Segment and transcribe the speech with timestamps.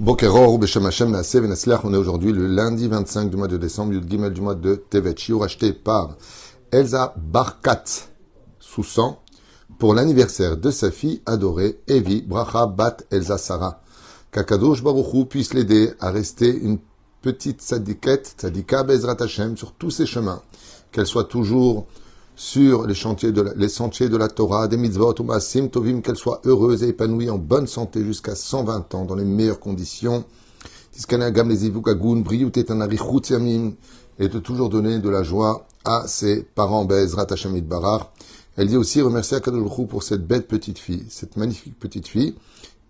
[0.00, 4.08] Bokeror, Beshem Hashem, Venaslach, on est aujourd'hui le lundi 25 du mois de décembre, Yud
[4.08, 6.16] Gimel du mois de Tevet, Shiur acheté par
[6.70, 7.82] Elsa Barkat,
[8.60, 9.20] sous sang,
[9.80, 13.82] pour l'anniversaire de sa fille adorée, Evi Bracha Bat Elsa Sarah.
[14.30, 16.78] Kakadosh Baruchou puisse l'aider à rester une
[17.20, 20.42] petite sadiquette, sadika Bezrat Hashem, sur tous ses chemins.
[20.92, 21.88] Qu'elle soit toujours
[22.38, 26.02] sur les chantiers de la, les sentiers de la Torah, des mitzvot, ou maasim tovim,
[26.02, 30.24] qu'elle soit heureuse et épanouie en bonne santé jusqu'à 120 ans, dans les meilleures conditions.
[34.20, 38.12] Et de toujours donner de la joie à ses parents, Bezrat Hashem Barar.
[38.56, 42.36] Elle dit aussi remercier Akadosh pour cette belle petite fille, cette magnifique petite fille,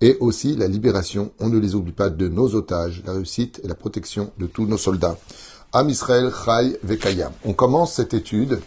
[0.02, 3.68] et aussi la libération, on ne les oublie pas, de nos otages, la réussite et
[3.68, 5.16] la protection de tous nos soldats.
[5.72, 7.32] Am Israël Chai Vekayam.
[7.46, 8.60] On commence cette étude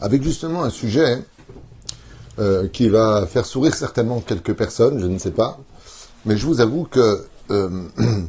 [0.00, 1.24] avec justement un sujet
[2.38, 5.58] euh, qui va faire sourire certainement quelques personnes, je ne sais pas,
[6.24, 7.88] mais je vous avoue que euh,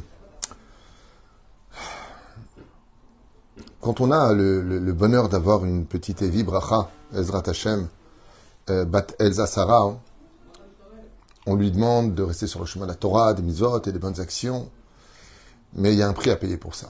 [3.80, 7.86] quand on a le, bonheur d'avoir une petite Evi Bracha, Ezrat Hashem,
[8.68, 9.98] euh, Bat Elza Sarah, hein,
[11.46, 13.98] on lui demande de rester sur le chemin de la Torah, des mitzvot et des
[13.98, 14.68] bonnes actions,
[15.74, 16.88] mais il y a un prix à payer pour ça.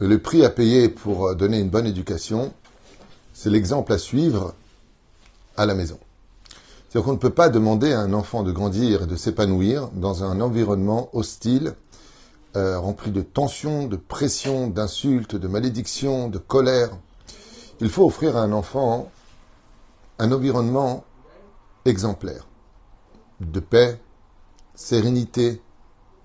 [0.00, 2.52] Le prix à payer pour donner une bonne éducation,
[3.36, 4.54] c'est l'exemple à suivre
[5.58, 5.98] à la maison.
[6.88, 10.24] C'est-à-dire qu'on ne peut pas demander à un enfant de grandir et de s'épanouir dans
[10.24, 11.74] un environnement hostile,
[12.56, 16.96] euh, rempli de tensions, de pression, d'insultes, de malédictions, de colère.
[17.80, 19.10] Il faut offrir à un enfant
[20.18, 21.04] un environnement
[21.84, 22.46] exemplaire,
[23.40, 24.00] de paix,
[24.74, 25.60] sérénité,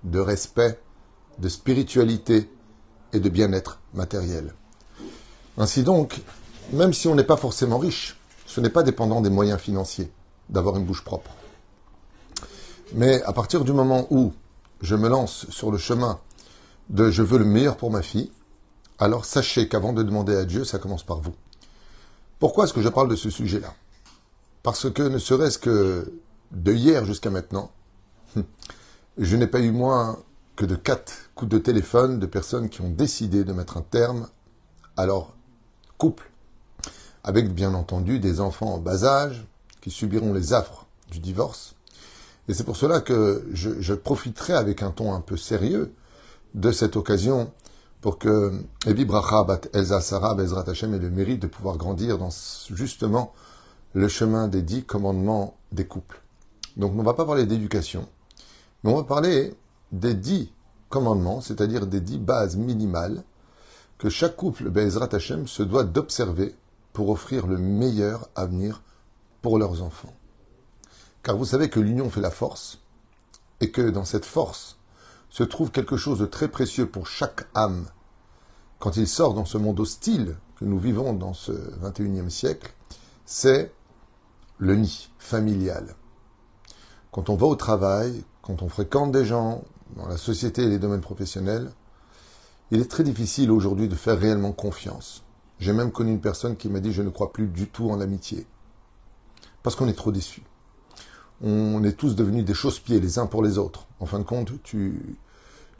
[0.05, 0.79] de respect,
[1.39, 2.49] de spiritualité
[3.11, 4.53] et de bien-être matériel.
[5.57, 6.21] Ainsi donc,
[6.71, 10.11] même si on n'est pas forcément riche, ce n'est pas dépendant des moyens financiers
[10.49, 11.31] d'avoir une bouche propre.
[12.93, 14.33] Mais à partir du moment où
[14.81, 16.19] je me lance sur le chemin
[16.89, 18.31] de je veux le meilleur pour ma fille,
[18.99, 21.33] alors sachez qu'avant de demander à Dieu, ça commence par vous.
[22.39, 23.73] Pourquoi est-ce que je parle de ce sujet-là?
[24.63, 26.11] Parce que ne serait-ce que
[26.51, 27.71] de hier jusqu'à maintenant,
[29.17, 30.19] je n'ai pas eu moins
[30.55, 34.27] que de quatre coups de téléphone de personnes qui ont décidé de mettre un terme
[34.97, 35.33] à leur
[35.97, 36.30] couple
[37.23, 39.45] avec bien entendu des enfants en bas âge
[39.81, 41.75] qui subiront les affres du divorce.
[42.47, 45.93] Et c'est pour cela que je, profiterai avec un ton un peu sérieux
[46.53, 47.51] de cette occasion
[48.01, 48.51] pour que
[48.85, 52.29] Evi Bracha Bat Elza Sarah Bezrat Hashem ait le mérite de pouvoir grandir dans
[52.73, 53.33] justement
[53.93, 56.21] le chemin des dix commandements des couples.
[56.77, 58.07] Donc on ne va pas parler d'éducation,
[58.83, 59.53] mais on va parler
[59.91, 60.51] des dix
[60.89, 63.23] commandements, c'est-à-dire des dix bases minimales
[63.97, 66.55] que chaque couple Bezrat Hashem se doit d'observer
[66.93, 68.81] pour offrir le meilleur avenir
[69.41, 70.13] pour leurs enfants.
[71.23, 72.81] Car vous savez que l'union fait la force,
[73.61, 74.77] et que dans cette force
[75.29, 77.85] se trouve quelque chose de très précieux pour chaque âme.
[78.79, 82.73] Quand il sort dans ce monde hostile que nous vivons dans ce 21e siècle,
[83.25, 83.71] c'est
[84.57, 85.95] le nid familial.
[87.11, 89.63] Quand on va au travail, quand on fréquente des gens
[89.95, 91.71] dans la société et les domaines professionnels,
[92.71, 95.23] il est très difficile aujourd'hui de faire réellement confiance.
[95.61, 97.95] J'ai même connu une personne qui m'a dit je ne crois plus du tout en
[97.95, 98.47] l'amitié.
[99.61, 100.41] Parce qu'on est trop déçus.
[101.43, 103.85] On est tous devenus des chausse-pieds les uns pour les autres.
[103.99, 105.15] En fin de compte, tu,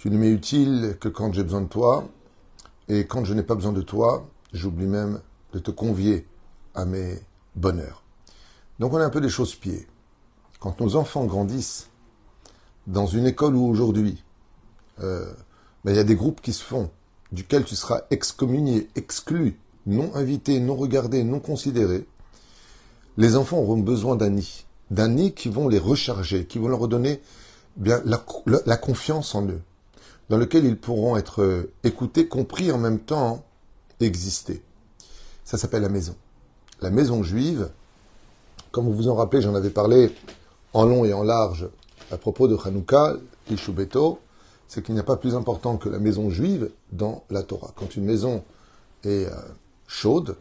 [0.06, 2.08] ne m'es utile que quand j'ai besoin de toi.
[2.90, 5.20] Et quand je n'ai pas besoin de toi, j'oublie même
[5.52, 6.28] de te convier
[6.76, 7.20] à mes
[7.56, 8.04] bonheurs.
[8.78, 9.88] Donc on est un peu des chausse-pieds.
[10.60, 11.90] Quand nos enfants grandissent
[12.86, 14.24] dans une école où aujourd'hui,
[15.00, 15.34] euh,
[15.84, 16.92] ben, il y a des groupes qui se font,
[17.32, 22.06] duquel tu seras excommunié, exclu, non invités, non regardés, non considérés,
[23.18, 24.66] les enfants auront besoin d'un nid.
[24.90, 27.22] D'un nid qui vont les recharger, qui vont leur redonner
[27.78, 29.62] bien la, confiance en eux,
[30.30, 33.46] dans lequel ils pourront être euh, écoutés, compris en même temps,
[34.00, 34.62] exister.
[35.46, 36.16] Ça s'appelle la maison.
[36.82, 37.70] La maison juive,
[38.72, 40.14] comme vous vous en rappelez, j'en avais parlé
[40.74, 41.70] en long et en large
[42.12, 43.16] à propos de Hanouka,
[43.50, 44.20] Ishubeto,
[44.68, 47.72] c'est qu'il n'y a pas plus important que la maison juive dans la Torah.
[47.76, 48.44] Quand une maison
[49.04, 49.32] est euh,
[49.92, 50.38] chaude,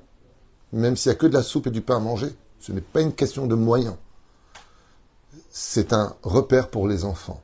[0.72, 2.28] même s'il n'y a que de la soupe et du pain à manger.
[2.60, 3.96] Ce n'est pas une question de moyens.
[5.50, 7.42] C'est un repère pour les enfants.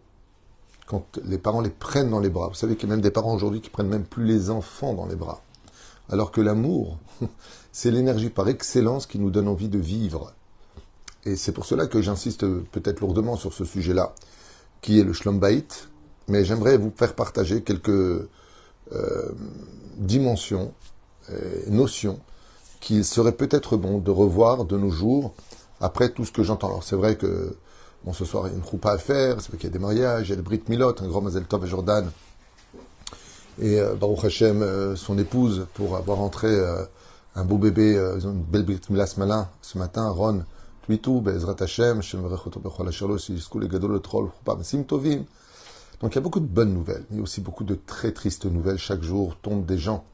[0.87, 2.47] Quand les parents les prennent dans les bras.
[2.49, 4.95] Vous savez qu'il y a même des parents aujourd'hui qui prennent même plus les enfants
[4.95, 5.43] dans les bras.
[6.09, 6.99] Alors que l'amour,
[7.73, 10.33] c'est l'énergie par excellence qui nous donne envie de vivre.
[11.25, 14.15] Et c'est pour cela que j'insiste peut-être lourdement sur ce sujet-là,
[14.81, 15.67] qui est le Schlombait.
[16.29, 18.29] Mais j'aimerais vous faire partager quelques euh,
[19.97, 20.73] dimensions
[21.69, 22.21] notion
[22.81, 25.35] qu'il serait peut-être bon de revoir de nos jours
[25.81, 26.69] après tout ce que j'entends.
[26.69, 27.57] Alors c'est vrai que
[28.07, 29.81] Bon, ce soir, il y a une choupa à faire, c'est qu'il y a des
[29.81, 32.09] mariages, il y a le Brit Milot, un grand Mazel Tov à Jordan.
[33.61, 36.85] Et euh, Baruch Hashem, euh, son épouse, pour avoir entré euh,
[37.35, 40.45] un beau bébé, une belle Brit Milas malin ce matin, Ron,
[40.85, 42.01] Twitou, Bezrat Hashem.
[46.01, 48.79] Donc il y a beaucoup de bonnes nouvelles, a aussi beaucoup de très tristes nouvelles.
[48.79, 50.05] Chaque jour tombent des gens.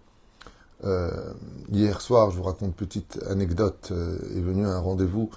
[1.70, 5.30] Hier soir, je vous raconte une petite anecdote, est venue à un rendez-vous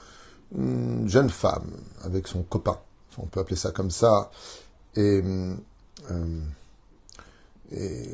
[0.55, 1.69] une jeune femme
[2.03, 2.79] avec son copain,
[3.17, 4.29] on peut appeler ça comme ça,
[4.95, 5.21] et,
[6.11, 6.41] euh,
[7.71, 8.09] et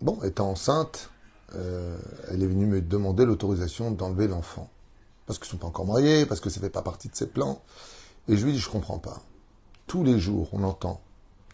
[0.00, 1.10] bon, étant enceinte,
[1.54, 1.98] euh,
[2.30, 4.70] elle est venue me demander l'autorisation d'enlever l'enfant.
[5.26, 7.14] Parce qu'ils ne sont pas encore mariés, parce que ça ne fait pas partie de
[7.14, 7.62] ses plans.
[8.28, 9.20] Et je lui dis, je ne comprends pas.
[9.86, 11.00] Tous les jours, on entend,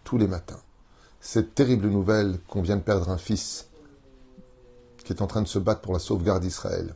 [0.05, 0.61] tous les matins,
[1.21, 3.68] cette terrible nouvelle qu'on vient de perdre un fils
[5.09, 6.95] qui est en train de se battre pour la sauvegarde d'Israël.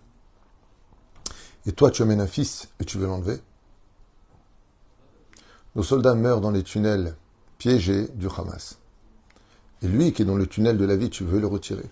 [1.65, 3.39] Et toi, tu amènes un fils et tu veux l'enlever
[5.77, 7.17] Nos soldats meurent dans les tunnels
[7.57, 8.77] piégés du Hamas.
[9.81, 11.89] Et lui qui est dans le tunnel de la vie, tu veux le retirer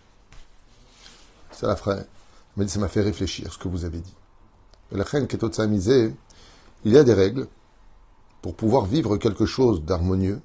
[1.52, 2.06] Ça la ferait.
[2.66, 4.14] Ça m'a fait réfléchir ce que vous avez dit.
[4.92, 6.12] la reine qui est
[6.84, 7.48] il y a des règles
[8.42, 10.42] pour pouvoir vivre quelque chose d'harmonieux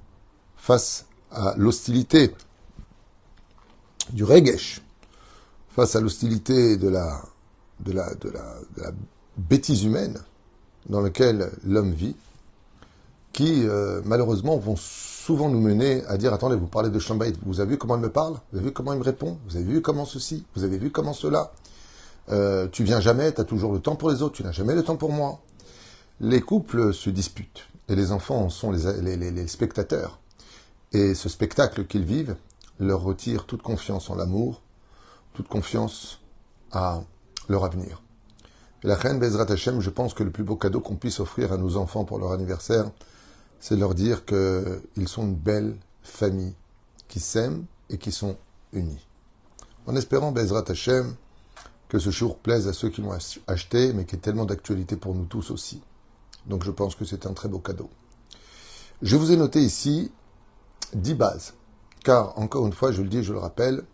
[0.56, 2.34] face à l'hostilité
[4.14, 4.80] du regesh,
[5.76, 7.22] face à l'hostilité de la,
[9.36, 10.18] bêtise humaine
[10.88, 12.16] dans laquelle l'homme vit,
[13.34, 17.60] qui euh, malheureusement vont souvent nous mener à dire attendez, vous parlez de Shambait, vous
[17.60, 18.38] avez vu comment il me parle?
[18.50, 19.36] Vous avez vu comment il me répond?
[19.46, 20.46] Vous avez vu comment ceci?
[20.54, 21.52] Vous avez vu comment cela?
[22.30, 24.74] Euh, Tu viens jamais, tu as toujours le temps pour les autres, tu n'as jamais
[24.74, 25.40] le temps pour moi.
[26.20, 30.20] Les couples se disputent et les enfants sont les spectateurs.
[30.94, 32.36] Et ce spectacle qu'ils vivent
[32.80, 34.62] leur retire toute confiance en l'amour,
[35.36, 36.20] toute confiance
[36.72, 37.02] à
[37.48, 38.02] leur avenir.
[38.82, 41.58] La reine Bezrat Hashem, je pense que le plus beau cadeau qu'on puisse offrir à
[41.58, 42.90] nos enfants pour leur anniversaire,
[43.60, 46.54] c'est leur dire qu'ils sont une belle famille,
[47.08, 48.36] qui s'aiment et qui sont
[48.72, 49.06] unis.
[49.86, 51.14] En espérant Bezrat Hashem
[51.88, 53.16] que ce jour plaise à ceux qui l'ont
[53.46, 55.82] acheté, mais qui est tellement d'actualité pour nous tous aussi.
[56.46, 57.90] Donc je pense que c'est un très beau cadeau.
[59.02, 60.10] Je vous ai noté ici
[60.94, 61.52] dix bases,
[62.02, 63.84] car encore une fois, je le dis je le rappelle,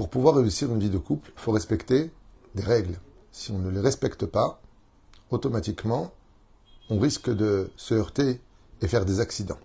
[0.00, 2.10] pour pouvoir réussir une vie de couple, il faut respecter
[2.54, 2.98] des règles
[3.32, 4.58] si on ne les respecte pas,
[5.30, 6.10] automatiquement,
[6.88, 8.40] on risque de se heurter
[8.80, 9.58] et faire des accidents.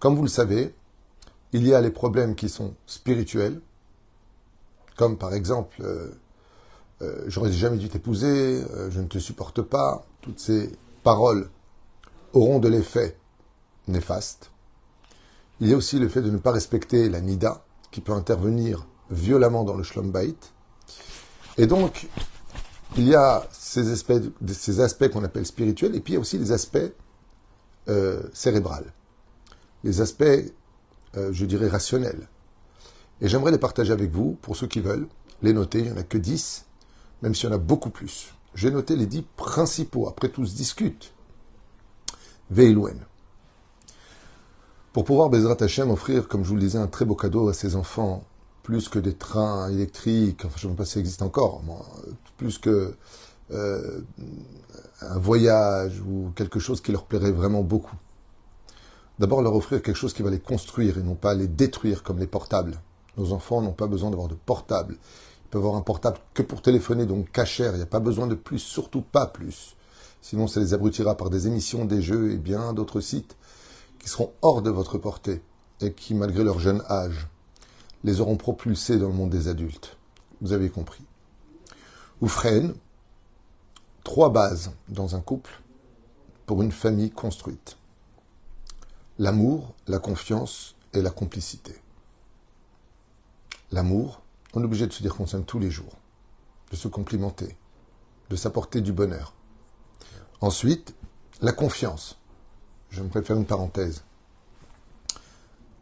[0.00, 0.74] Comme vous le savez,
[1.52, 3.60] il y a les problèmes qui sont spirituels,
[4.96, 6.10] comme par exemple, euh,
[7.02, 10.72] euh, j'aurais jamais dû t'épouser, euh, je ne te supporte pas, toutes ces
[11.04, 11.48] paroles
[12.32, 13.16] auront de l'effet
[13.86, 14.50] néfaste.
[15.60, 17.62] Il y a aussi le fait de ne pas respecter la nida,
[17.92, 20.12] qui peut intervenir violemment dans le shlom
[21.58, 22.08] Et donc,
[22.96, 26.20] il y a ces aspects, ces aspects qu'on appelle spirituels, et puis il y a
[26.20, 26.78] aussi les aspects
[27.88, 28.92] euh, cérébrales,
[29.84, 30.24] les aspects,
[31.16, 32.28] euh, je dirais, rationnels.
[33.20, 35.06] Et j'aimerais les partager avec vous, pour ceux qui veulent,
[35.42, 36.64] les noter, il n'y en a que 10,
[37.22, 38.34] même s'il y en a beaucoup plus.
[38.54, 41.12] J'ai noté les 10 principaux, après tout se discute.
[42.50, 43.06] Veilouen.
[44.92, 47.54] Pour pouvoir, Bezrat Hashem, offrir, comme je vous le disais, un très beau cadeau à
[47.54, 48.24] ses enfants,
[48.70, 51.60] plus que des trains électriques, enfin je ne sais pas si ça existe encore,
[52.36, 52.94] plus que
[53.50, 54.00] euh,
[55.00, 57.96] un voyage ou quelque chose qui leur plairait vraiment beaucoup.
[59.18, 62.20] D'abord leur offrir quelque chose qui va les construire et non pas les détruire comme
[62.20, 62.80] les portables.
[63.16, 64.98] Nos enfants n'ont pas besoin d'avoir de portable.
[65.46, 67.72] Ils peuvent avoir un portable que pour téléphoner, donc cachère.
[67.72, 69.74] Il n'y a pas besoin de plus, surtout pas plus.
[70.22, 73.36] Sinon, ça les abrutira par des émissions, des jeux et bien d'autres sites
[73.98, 75.42] qui seront hors de votre portée
[75.80, 77.26] et qui, malgré leur jeune âge,
[78.04, 79.96] les auront propulsés dans le monde des adultes.
[80.40, 81.04] Vous avez compris.
[82.20, 82.74] Ou freine
[84.04, 85.60] trois bases dans un couple
[86.46, 87.76] pour une famille construite.
[89.18, 91.74] L'amour, la confiance et la complicité.
[93.70, 94.22] L'amour,
[94.54, 95.96] on est obligé de se dire qu'on s'aime tous les jours,
[96.70, 97.56] de se complimenter,
[98.30, 99.34] de s'apporter du bonheur.
[100.40, 100.94] Ensuite,
[101.40, 102.18] la confiance.
[102.88, 104.02] Je me préfère une parenthèse.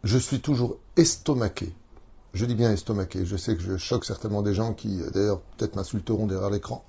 [0.05, 1.73] Je suis toujours estomaqué
[2.35, 5.77] je dis bien estomaqué, je sais que je choque certainement des gens qui, d'ailleurs, peut-être
[5.77, 6.85] m'insulteront derrière l'écran,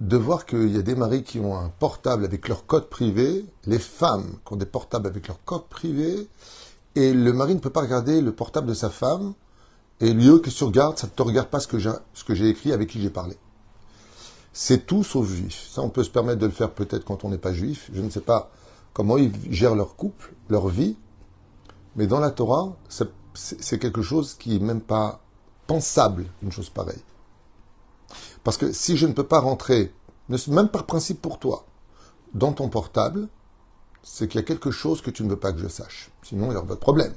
[0.00, 3.44] de voir qu'il y a des maris qui ont un portable avec leur code privé,
[3.66, 6.28] les femmes qui ont des portables avec leur code privé,
[6.94, 9.34] et le mari ne peut pas regarder le portable de sa femme,
[10.00, 12.88] et lui, que tu regardes, ça ne te regarde pas ce que j'ai écrit, avec
[12.90, 13.36] qui j'ai parlé.
[14.52, 15.68] C'est tout sauf juif.
[15.70, 17.88] Ça, on peut se permettre de le faire peut-être quand on n'est pas juif.
[17.94, 18.50] Je ne sais pas
[18.92, 20.96] comment ils gèrent leur couple, leur vie,
[21.94, 25.20] mais dans la Torah, ça c'est quelque chose qui n'est même pas
[25.66, 27.02] pensable, une chose pareille.
[28.44, 29.92] Parce que si je ne peux pas rentrer,
[30.48, 31.66] même par principe pour toi,
[32.34, 33.28] dans ton portable,
[34.02, 36.10] c'est qu'il y a quelque chose que tu ne veux pas que je sache.
[36.22, 37.14] Sinon, il y aura pas de problème.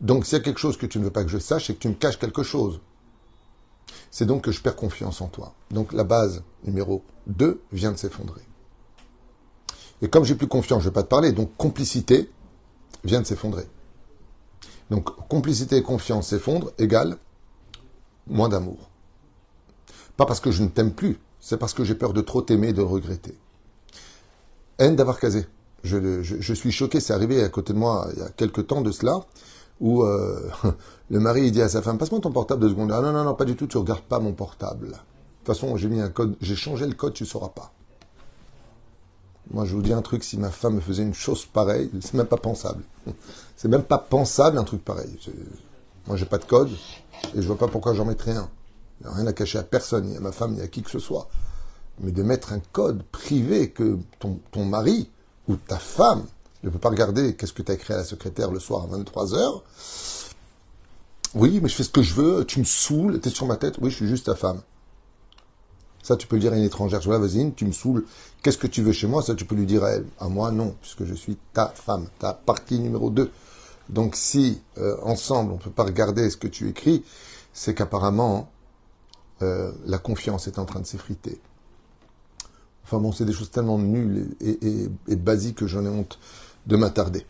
[0.00, 1.74] Donc, s'il y a quelque chose que tu ne veux pas que je sache, c'est
[1.74, 2.80] que tu me caches quelque chose.
[4.10, 5.54] C'est donc que je perds confiance en toi.
[5.70, 8.42] Donc, la base numéro 2 vient de s'effondrer.
[10.02, 11.32] Et comme j'ai plus confiance, je ne vais pas te parler.
[11.32, 12.30] Donc, complicité
[13.04, 13.66] vient de s'effondrer.
[14.90, 17.16] Donc, complicité et confiance s'effondrent, égale
[18.26, 18.90] moins d'amour.
[20.16, 22.68] Pas parce que je ne t'aime plus, c'est parce que j'ai peur de trop t'aimer
[22.68, 23.36] et de regretter.
[24.78, 25.46] Haine d'avoir casé.
[25.82, 28.90] Je, suis choqué, c'est arrivé à côté de moi il y a quelques temps de
[28.90, 29.20] cela,
[29.80, 30.50] où euh,
[31.10, 32.92] le mari dit à sa femme, passe-moi ton portable deux secondes.
[32.92, 34.86] Ah non, non, non, pas du tout, tu regardes pas mon portable.
[34.86, 37.72] De toute façon, j'ai mis un code, j'ai changé le code, tu sauras pas.
[39.50, 42.14] Moi, je vous dis un truc, si ma femme me faisait une chose pareille, c'est
[42.14, 42.82] même pas pensable.
[43.56, 45.18] C'est même pas pensable un truc pareil.
[46.06, 46.70] Moi, j'ai pas de code,
[47.34, 48.48] et je vois pas pourquoi j'en mettrais un.
[49.00, 50.82] Il n'y a rien à cacher à personne, ni à ma femme, ni à qui
[50.82, 51.28] que ce soit.
[52.00, 55.08] Mais de mettre un code privé que ton, ton mari
[55.48, 56.24] ou ta femme
[56.62, 58.96] ne peut pas regarder qu'est-ce que tu as écrit à la secrétaire le soir à
[58.96, 59.62] 23h.
[61.34, 63.56] Oui, mais je fais ce que je veux, tu me saoules, tu es sur ma
[63.56, 63.76] tête.
[63.80, 64.62] Oui, je suis juste ta femme.
[66.02, 67.00] Ça, tu peux le dire à une étrangère.
[67.00, 68.04] Je vois, vas-y, tu me saoules.
[68.42, 69.22] Qu'est-ce que tu veux chez moi?
[69.22, 70.06] Ça, tu peux lui dire à elle.
[70.20, 73.30] À moi, non, puisque je suis ta femme, ta partie numéro 2.
[73.88, 77.04] Donc, si euh, ensemble, on ne peut pas regarder ce que tu écris,
[77.52, 78.50] c'est qu'apparemment,
[79.42, 81.40] euh, la confiance est en train de s'effriter.
[82.84, 86.18] Enfin bon, c'est des choses tellement nulles et, basiques que j'en ai honte
[86.66, 87.26] de m'attarder.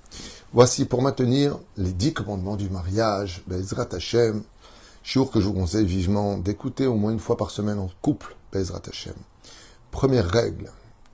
[0.53, 4.43] Voici pour maintenir les dix commandements du mariage, Bezrat Hashem,
[5.05, 8.37] jour que je vous conseille vivement d'écouter au moins une fois par semaine en couple,
[8.53, 9.15] Bezrat Hashem.
[9.91, 10.71] Première règle,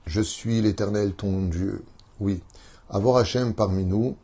[0.07, 1.83] je suis l'éternel ton Dieu.
[2.19, 2.41] Oui,
[2.89, 4.15] avoir Hashem parmi nous,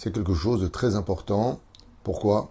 [0.00, 1.60] c'est quelque chose de très important.
[2.04, 2.50] Pourquoi?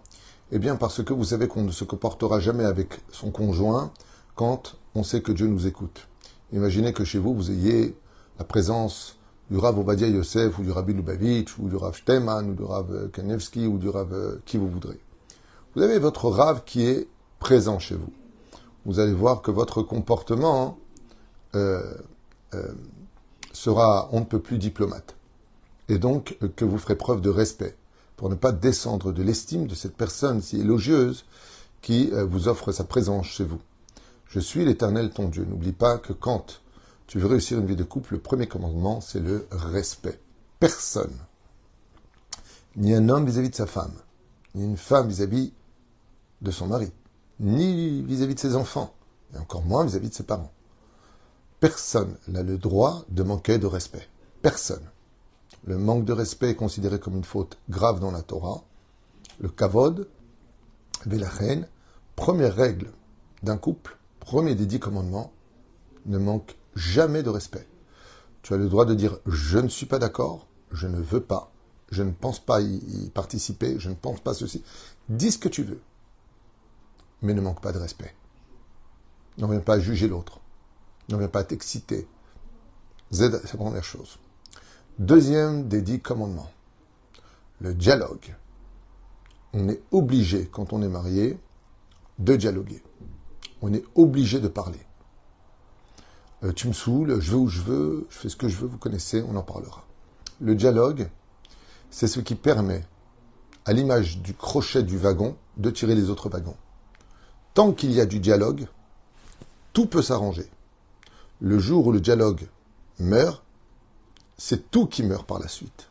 [0.52, 3.92] Eh bien, parce que vous savez qu'on ne se comportera jamais avec son conjoint
[4.36, 6.08] quand on sait que Dieu nous écoute.
[6.54, 7.98] Imaginez que chez vous, vous ayez
[8.38, 9.18] la présence
[9.50, 13.10] du Rav Obadia Yosef, ou du Rabbi Lubavitch, ou du Rav Shteman, ou du Rav
[13.14, 15.00] Kanevski, ou du Rav euh, qui vous voudrez.
[15.76, 17.08] Vous avez votre Rav qui est
[17.40, 18.14] présent chez vous.
[18.86, 20.78] Vous allez voir que votre comportement
[21.56, 21.82] euh,
[22.54, 22.74] euh,
[23.54, 25.16] sera on ne peut plus diplomate.
[25.90, 27.76] Et donc que vous ferez preuve de respect
[28.16, 31.26] pour ne pas descendre de l'estime de cette personne si élogieuse
[31.82, 33.60] qui euh, vous offre sa présence chez vous.
[34.28, 35.46] Je suis l'Éternel ton Dieu.
[35.46, 36.62] N'oublie pas que quand
[37.08, 40.20] tu veux réussir une vie de couple, le premier commandement, c'est le respect.
[40.60, 41.16] Personne,
[42.76, 43.94] ni un homme vis-à-vis de sa femme,
[44.54, 45.54] ni une femme vis-à-vis
[46.42, 46.92] de son mari,
[47.40, 48.94] ni vis-à-vis de ses enfants,
[49.34, 50.52] et encore moins vis à -vis de ses parents.
[51.60, 54.08] Personne n'a le droit de manquer de respect.
[54.42, 54.84] Personne.
[55.66, 58.64] Le manque de respect est considéré comme une faute grave dans la Torah.
[59.40, 60.08] Le kavod,
[61.06, 61.68] reine,
[62.16, 62.92] première règle
[63.44, 65.32] d'un couple, premier des dix commandements,
[66.06, 67.68] ne manque jamais de respect.
[68.42, 71.52] Tu as le droit de dire je ne suis pas d'accord, je ne veux pas,
[71.92, 74.64] je ne pense pas y, participer, je ne pense pas ceci.
[75.10, 75.82] Dis ce que tu veux,
[77.22, 78.16] mais ne manque pas de respect.
[79.38, 80.40] N'en viens pas à juger l'autre,
[81.10, 82.08] n'en viens pas à t'exciter.
[83.12, 84.20] c'est la première chose.
[85.00, 86.52] Deuxième des dix commandements,
[87.62, 88.36] le dialogue.
[89.54, 91.40] On est obligé, quand on est marié,
[92.18, 92.84] de dialoguer.
[93.62, 94.82] On est obligé de parler.
[96.44, 98.68] Euh, tu me saoules, je veux où je veux, je fais ce que je veux,
[98.68, 99.86] vous connaissez, on en parlera.
[100.42, 101.10] Le dialogue,
[101.90, 102.84] c'est ce qui permet,
[103.64, 106.58] à l'image du crochet du wagon, de tirer les autres wagons.
[107.54, 108.68] Tant qu'il y a du dialogue,
[109.72, 110.50] tout peut s'arranger.
[111.40, 112.50] Le jour où le dialogue
[113.00, 113.46] meurt,
[114.40, 115.90] c'est tout qui meurt par la suite,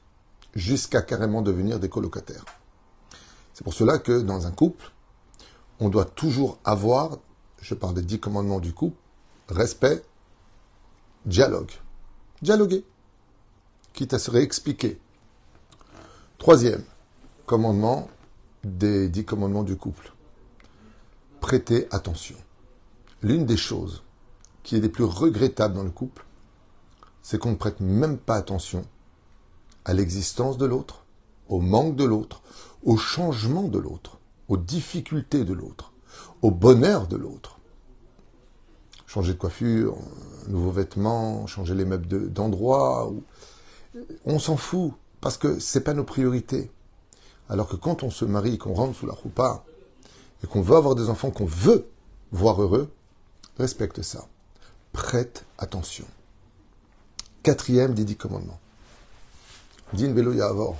[0.54, 2.46] jusqu'à carrément devenir des colocataires.
[3.52, 4.90] C'est pour cela que dans un couple,
[5.80, 7.18] on doit toujours avoir,
[7.60, 8.96] je parle des dix commandements du couple,
[9.50, 10.02] respect,
[11.26, 11.70] dialogue.
[12.40, 12.84] Dialoguer,
[13.92, 14.98] quitte à se réexpliquer.
[16.38, 16.84] Troisième
[17.44, 18.08] commandement
[18.64, 20.14] des dix commandements du couple.
[21.40, 22.36] Prêter attention.
[23.20, 24.02] L'une des choses
[24.62, 26.24] qui est des plus regrettables dans le couple,
[27.22, 28.84] c'est qu'on ne prête même pas attention
[29.84, 31.04] à l'existence de l'autre,
[31.48, 32.42] au manque de l'autre,
[32.84, 35.92] au changement de l'autre, aux difficultés de l'autre,
[36.42, 37.58] au bonheur de l'autre.
[39.06, 39.96] Changer de coiffure,
[40.48, 43.10] nouveaux vêtements, changer les meubles d'endroit,
[44.26, 46.70] on s'en fout parce que c'est pas nos priorités.
[47.48, 49.64] Alors que quand on se marie, qu'on rentre sous la roupa
[50.44, 51.88] et qu'on veut avoir des enfants qu'on veut
[52.30, 52.90] voir heureux,
[53.58, 54.26] respecte ça.
[54.92, 56.04] Prête attention.
[57.48, 58.60] Quatrième des dix commandements.
[59.94, 60.76] Din Velo Yavor.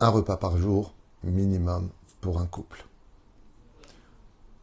[0.00, 1.90] Un repas par jour, minimum,
[2.22, 2.86] pour un couple.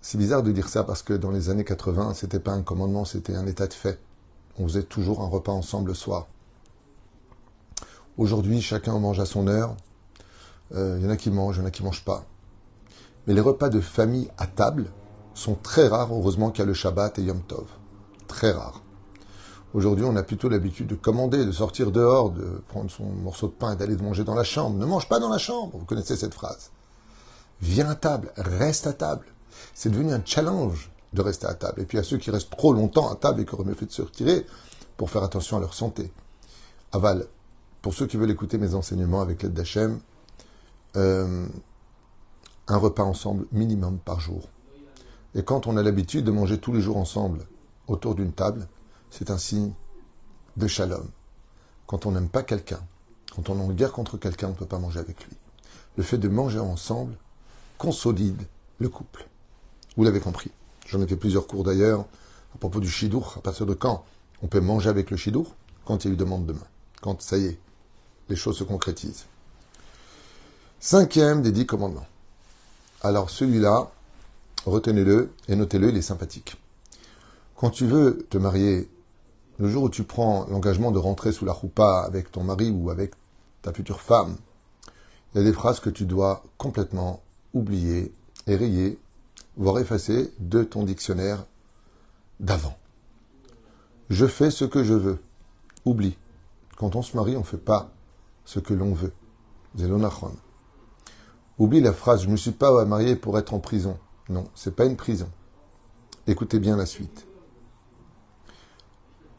[0.01, 3.05] C'est bizarre de dire ça parce que dans les années 80, c'était pas un commandement,
[3.05, 3.99] c'était un état de fait.
[4.57, 6.25] on faisait toujours un repas ensemble le soir.
[8.17, 9.77] Aujourd'hui, chacun mange à son heure.
[10.71, 12.25] Il euh, y en a qui mangent, il y en a qui ne mangent pas.
[13.27, 14.87] Mais les repas de famille à table
[15.35, 17.67] sont très rares, heureusement qu'il y a le Shabbat et Yom Tov.
[18.27, 18.81] Très rares.
[19.73, 23.53] Aujourd'hui, on a plutôt l'habitude de commander, de sortir dehors, de prendre son morceau de
[23.53, 24.77] pain et d'aller manger dans la chambre.
[24.77, 26.71] Ne mange pas dans la chambre, vous connaissez cette phrase.
[27.61, 29.25] Viens à table, reste à table.
[29.73, 31.81] C'est devenu un challenge de rester à table.
[31.81, 33.85] Et puis à ceux qui restent trop longtemps à table et qui auraient mieux fait
[33.85, 34.45] de se retirer
[34.97, 36.11] pour faire attention à leur santé.
[36.91, 37.27] Aval,
[37.81, 39.99] pour ceux qui veulent écouter mes enseignements avec l'aide d'Hachem,
[40.97, 41.47] euh,
[42.67, 44.49] un repas ensemble minimum par jour.
[45.33, 47.45] Et quand on a l'habitude de manger tous les jours ensemble
[47.87, 48.67] autour d'une table,
[49.11, 49.73] c'est un signe
[50.57, 51.07] de shalom.
[51.85, 52.81] Quand on n'aime pas quelqu'un,
[53.35, 55.35] quand on est en guerre contre quelqu'un, on ne peut pas manger avec lui.
[55.97, 57.15] Le fait de manger ensemble
[57.77, 58.41] consolide
[58.79, 59.27] le couple.
[59.97, 60.51] Vous l'avez compris.
[60.87, 62.05] J'en ai fait plusieurs cours d'ailleurs
[62.55, 63.35] à propos du chidour.
[63.37, 64.05] À partir de quand
[64.41, 66.67] on peut manger avec le chidour Quand il y a eu demande de main.
[67.01, 67.59] Quand ça y est,
[68.29, 69.25] les choses se concrétisent.
[70.79, 72.07] Cinquième des dix commandements.
[73.01, 73.91] Alors celui-là,
[74.65, 76.55] retenez-le et notez-le, il est sympathique.
[77.55, 78.89] Quand tu veux te marier,
[79.61, 82.89] le jour où tu prends l'engagement de rentrer sous la roupa avec ton mari ou
[82.89, 83.13] avec
[83.61, 84.37] ta future femme,
[85.33, 87.21] il y a des phrases que tu dois complètement
[87.53, 88.11] oublier
[88.47, 88.99] rayer,
[89.57, 91.45] voire effacer de ton dictionnaire
[92.39, 92.75] d'avant.
[94.09, 95.19] Je fais ce que je veux.
[95.85, 96.17] Oublie.
[96.75, 97.91] Quand on se marie, on ne fait pas
[98.45, 99.13] ce que l'on veut.
[99.77, 100.35] Zélonachon.
[101.59, 103.99] Oublie la phrase Je ne me suis pas marié pour être en prison.
[104.27, 105.29] Non, c'est pas une prison.
[106.25, 107.27] Écoutez bien la suite.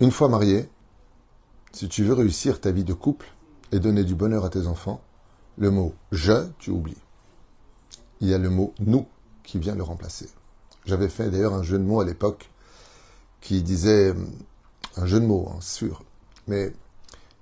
[0.02, 0.68] Une fois marié,
[1.70, 3.28] si tu veux réussir ta vie de couple
[3.70, 5.00] et donner du bonheur à tes enfants,
[5.58, 7.00] le mot je, tu oublies.
[8.20, 9.06] Il y a le mot nous
[9.44, 10.28] qui vient le remplacer.
[10.86, 12.50] J'avais fait d'ailleurs un jeu de mots à l'époque
[13.40, 14.12] qui disait
[14.96, 16.02] un jeu de mots, hein, sûr,
[16.48, 16.72] mais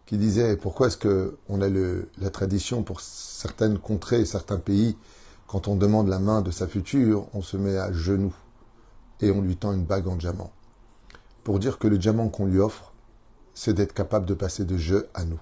[0.04, 4.98] qui disait pourquoi est-ce que on a la tradition pour certaines contrées, certains pays,
[5.46, 8.34] quand on demande la main de sa future, on se met à genoux
[9.22, 10.52] et on lui tend une bague en diamant.
[11.44, 12.92] Pour dire que le diamant qu'on lui offre,
[13.54, 15.40] c'est d'être capable de passer de je à nous.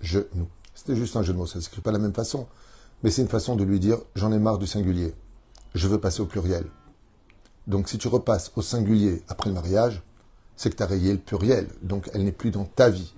[0.00, 0.48] Je, nous.
[0.74, 2.46] C'était juste un jeu de mots, ça ne s'écrit pas de la même façon,
[3.02, 5.14] mais c'est une façon de lui dire j'en ai marre du singulier,
[5.74, 6.66] je veux passer au pluriel.
[7.66, 10.02] Donc si tu repasses au singulier après le mariage,
[10.56, 11.68] c'est que tu as rayé le pluriel.
[11.82, 13.14] Donc elle n'est plus dans ta vie.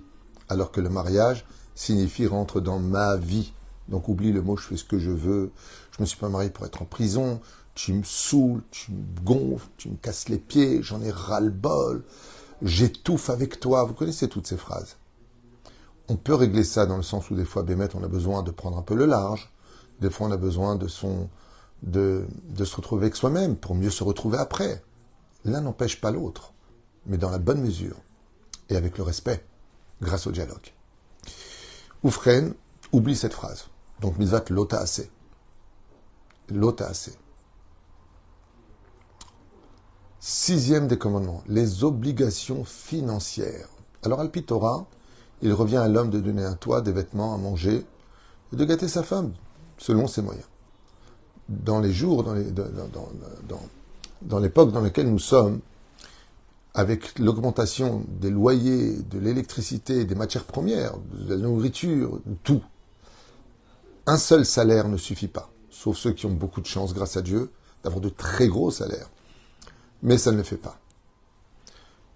[0.49, 3.53] Alors que le mariage signifie rentre dans ma vie.
[3.87, 5.51] Donc oublie le mot je fais ce que je veux.
[5.91, 7.39] Je me suis pas marié pour être en prison.
[7.81, 12.03] Tu me saoules, tu me gonfles, tu me casses les pieds, j'en ai ras-le-bol.
[12.61, 13.85] J'étouffe avec toi.
[13.85, 14.97] Vous connaissez toutes ces phrases.
[16.09, 18.51] On peut régler ça dans le sens où des fois, Bémet, on a besoin de
[18.51, 19.53] prendre un peu le large.
[20.01, 21.29] Des fois, on a besoin de son,
[21.81, 22.27] de,
[22.61, 24.83] se retrouver avec soi-même pour mieux se retrouver après.
[25.45, 26.53] L'un n'empêche pas l'autre
[27.05, 27.95] mais dans la bonne mesure
[28.67, 29.45] et avec le respect,
[30.01, 30.73] grâce au dialogue.
[32.03, 32.53] Oufren
[32.91, 33.67] oublie cette phrase.
[34.01, 35.09] Donc, mitzvah lota assez.
[36.49, 37.13] Lota assez.
[40.21, 43.69] Sixième des commandements, les obligations financières.
[44.03, 44.85] Alors, Alpitora,
[45.41, 47.85] il revient à l'homme de donner un toit, des vêtements, à manger,
[48.51, 49.31] et de gâter sa femme,
[49.77, 50.45] selon ses moyens.
[51.47, 52.33] Dans les jours, dans,
[54.39, 55.61] l'époque dans laquelle nous sommes,
[56.73, 62.61] avec l'augmentation des loyers, de l'électricité, des matières premières, de la nourriture, tout,
[64.05, 67.21] un seul salaire ne suffit pas, sauf ceux qui ont beaucoup de chance, grâce à
[67.21, 67.51] Dieu,
[67.83, 69.09] d'avoir de très gros salaires.
[70.03, 70.79] Mais ça ne le fait pas.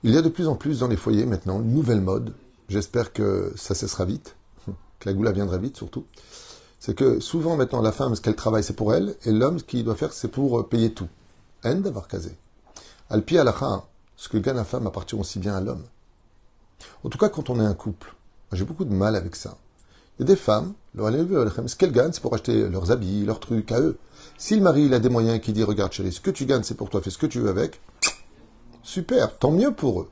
[0.03, 2.33] Il y a de plus en plus dans les foyers maintenant une nouvelle mode,
[2.69, 4.35] j'espère que ça cessera vite,
[4.99, 6.05] que la goula viendra vite surtout,
[6.79, 9.63] c'est que souvent maintenant la femme, ce qu'elle travaille, c'est pour elle, et l'homme, ce
[9.63, 11.07] qu'il doit faire, c'est pour payer tout.
[11.63, 12.35] Haine d'avoir casé.
[13.09, 13.83] Alpi alacha,
[14.17, 15.83] ce que gagne la femme appartient aussi bien à l'homme.
[17.05, 18.13] En tout cas, quand on est un couple,
[18.51, 19.57] j'ai beaucoup de mal avec ça.
[20.19, 23.97] A des femmes, ce qu'elles gagnent, c'est pour acheter leurs habits, leurs trucs à eux.
[24.37, 26.63] Si le mari il a des moyens qui dit Regarde, chérie, ce que tu gagnes,
[26.63, 27.81] c'est pour toi, fais ce que tu veux avec,
[28.83, 30.09] super, tant mieux pour eux.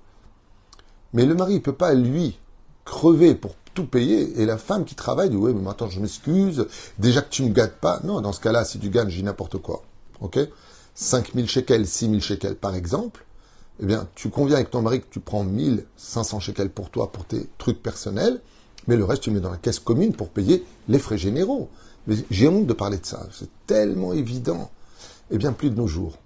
[1.14, 2.40] Mais le mari ne peut pas, lui,
[2.86, 6.68] crever pour tout payer, et la femme qui travaille dit Oui, mais attends, je m'excuse,
[6.98, 8.00] déjà que tu ne me gâtes pas.
[8.04, 9.84] Non, dans ce cas-là, si tu gagnes, j'ai n'importe quoi.
[10.20, 10.40] Ok?
[10.96, 13.26] 5000 shekels, 6000 shekels par exemple,
[13.82, 17.26] eh bien, tu conviens avec ton mari que tu prends 1500 shekels pour toi, pour
[17.26, 18.42] tes trucs personnels,
[18.88, 21.70] mais le reste, tu mets dans la caisse commune pour payer les frais généraux.
[22.08, 23.28] Mais j'ai honte de parler de ça.
[23.32, 24.72] C'est tellement évident.
[25.30, 26.17] Eh bien, plus de nos jours.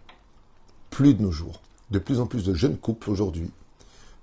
[0.90, 1.62] Plus de nos jours.
[1.92, 3.52] De plus en plus de jeunes couples aujourd'hui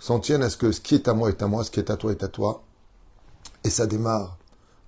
[0.02, 1.78] s'en tiennent à ce que ce qui est à moi est à moi, ce qui
[1.78, 2.64] est à toi est à toi.
[3.62, 4.36] Et ça démarre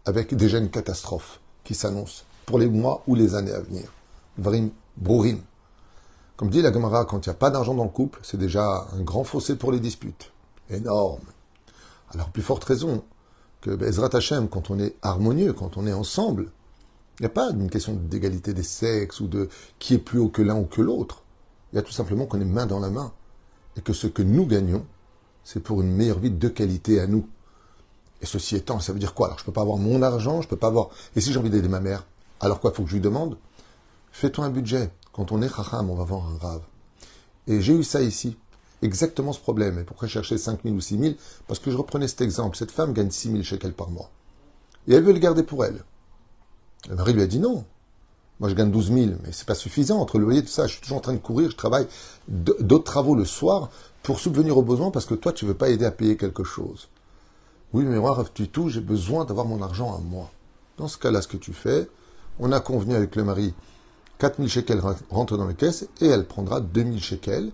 [0.07, 3.93] avec déjà une catastrophe qui s'annonce pour les mois ou les années à venir.
[4.39, 5.39] Vrim, brourim.
[6.37, 8.89] Comme dit la Gemara, quand il n'y a pas d'argent dans le couple, c'est déjà
[8.93, 10.33] un grand fossé pour les disputes.
[10.69, 11.21] énorme.
[12.13, 13.05] Alors, plus forte raison
[13.65, 16.51] que Bezrat Hashem, quand on est harmonieux, quand on est ensemble,
[17.19, 19.49] il n'y a pas une question d'égalité des sexes ou de
[19.79, 21.23] qui est plus haut que l'un ou que l'autre.
[21.73, 23.13] Il y a tout simplement qu'on est main dans la main.
[23.77, 24.85] Et que ce que nous gagnons,
[25.45, 27.27] c'est pour une meilleure vie de qualité à nous.
[28.21, 29.29] Et ceci étant, ça veut dire quoi?
[29.29, 30.91] Alors, je ne peux pas avoir mon argent, je ne peux pas avoir.
[31.17, 32.07] Et si j'ai envie d'aider ma mère,
[32.41, 33.39] alors quoi, faut que je lui demande?
[34.13, 34.91] Fais-toi un budget.
[35.13, 36.63] Quand on est racham, on va voir un rave.
[37.47, 38.37] Et j'ai eu ça ici.
[38.85, 39.79] Exactement ce problème.
[39.79, 41.15] Et pourquoi chercher 5 000 ou 6 000
[41.49, 42.55] Parce que je reprenais cet exemple.
[42.59, 44.11] Cette femme gagne 6 000 shekels par mois.
[44.87, 45.83] Et elle veut le garder pour elle.
[46.91, 47.65] Le mari lui a dit non.
[48.41, 50.01] Moi, je gagne 12 000, mais c'est pas suffisant.
[50.01, 51.87] Entre le loyer tout ça, je suis toujours en train de courir, je travaille
[52.29, 53.71] d'autres travaux le soir
[54.03, 56.89] pour subvenir aux besoins parce que toi, tu veux pas aider à payer quelque chose.
[57.73, 60.31] Oui, mais moi, tu tout, j'ai besoin d'avoir mon argent à moi.
[60.77, 61.89] Dans ce cas-là, ce que tu fais,
[62.39, 63.55] on a convenu avec le mari
[64.19, 67.51] 4000 shekels rentrent dans les caisses et elle prendra 2000 shekels.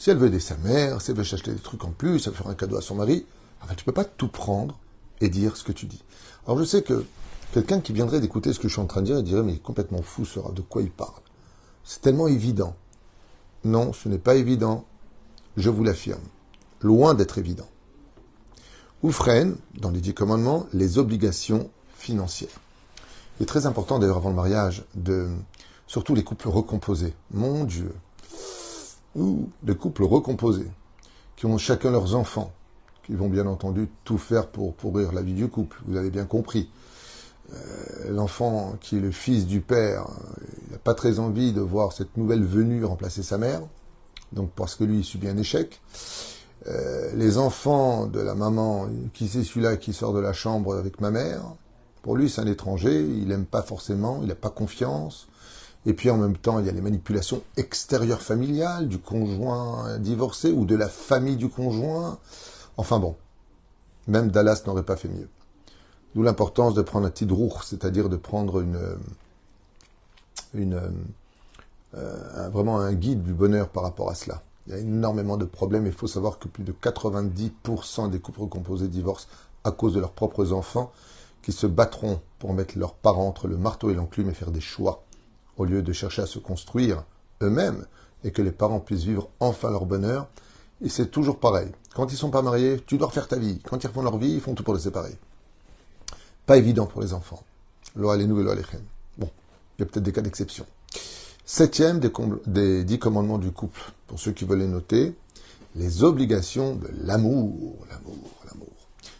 [0.00, 2.32] Si elle veut aider sa mère, si elle veut acheter des trucs en plus, elle
[2.32, 3.26] veut faire un cadeau à son mari,
[3.60, 4.78] enfin, tu peux pas tout prendre
[5.20, 6.02] et dire ce que tu dis.
[6.46, 7.04] Alors je sais que
[7.52, 9.52] quelqu'un qui viendrait d'écouter ce que je suis en train de dire, il dirait mais
[9.52, 11.20] il est complètement fou, sera de quoi il parle?
[11.84, 12.74] C'est tellement évident.
[13.64, 14.86] Non, ce n'est pas évident,
[15.58, 16.24] je vous l'affirme.
[16.80, 17.68] Loin d'être évident.
[19.02, 22.58] Ou freine, dans les dix commandements, les obligations financières.
[23.38, 25.28] Il est très important d'ailleurs avant le mariage de
[25.86, 27.12] surtout les couples recomposés.
[27.32, 27.92] Mon Dieu.
[29.16, 30.70] Ou les couples recomposés,
[31.36, 32.52] qui ont chacun leurs enfants,
[33.04, 36.26] qui vont bien entendu tout faire pour pourrir la vie du couple, vous avez bien
[36.26, 36.70] compris.
[37.52, 40.06] Euh, l'enfant qui est le fils du père,
[40.66, 43.62] il n'a pas très envie de voir cette nouvelle venue remplacer sa mère,
[44.32, 45.80] donc parce que lui il subit un échec.
[46.68, 51.00] Euh, les enfants de la maman, qui c'est celui-là qui sort de la chambre avec
[51.00, 51.42] ma mère
[52.02, 55.26] Pour lui c'est un étranger, il n'aime pas forcément, il n'a pas confiance.
[55.86, 60.52] Et puis en même temps, il y a les manipulations extérieures familiales du conjoint divorcé
[60.52, 62.18] ou de la famille du conjoint.
[62.76, 63.16] Enfin bon,
[64.06, 65.28] même Dallas n'aurait pas fait mieux.
[66.14, 68.78] D'où l'importance de prendre un petit drour, c'est-à-dire de prendre une,
[70.54, 70.80] une
[71.94, 74.42] euh, vraiment un guide du bonheur par rapport à cela.
[74.66, 75.86] Il y a énormément de problèmes.
[75.86, 79.28] Il faut savoir que plus de 90% des couples recomposés divorcent
[79.64, 80.92] à cause de leurs propres enfants
[81.42, 84.60] qui se battront pour mettre leurs parents entre le marteau et l'enclume et faire des
[84.60, 85.02] choix
[85.60, 87.04] au lieu de chercher à se construire
[87.42, 87.84] eux-mêmes
[88.24, 90.26] et que les parents puissent vivre enfin leur bonheur.
[90.82, 91.68] Et c'est toujours pareil.
[91.94, 93.60] Quand ils sont pas mariés, tu dois refaire ta vie.
[93.68, 95.14] Quand ils refont leur vie, ils font tout pour les séparer.
[96.46, 97.42] Pas évident pour les enfants.
[97.94, 98.64] Lo les nouvelles
[99.18, 99.28] Bon,
[99.78, 100.64] il y a peut-être des cas d'exception.
[101.44, 102.10] Septième des,
[102.46, 105.14] des dix commandements du couple, pour ceux qui veulent les noter,
[105.76, 108.72] les obligations de l'amour, l'amour, l'amour.